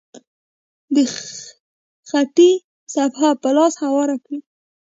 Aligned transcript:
د 0.95 0.95
خټې 2.09 2.51
صفحه 2.93 3.31
په 3.41 3.49
لاسو 3.57 3.77
هواره 3.85 4.15
کړئ. 4.23 4.39